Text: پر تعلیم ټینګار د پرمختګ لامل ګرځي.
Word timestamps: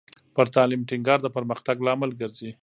پر 0.35 0.47
تعلیم 0.55 0.81
ټینګار 0.89 1.19
د 1.23 1.27
پرمختګ 1.35 1.77
لامل 1.85 2.11
ګرځي. 2.21 2.51